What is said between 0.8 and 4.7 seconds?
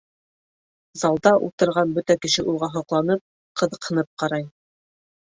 Залда ултырған бөтә кеше уға һоҡланып, ҡыҙыҡһынып ҡарай.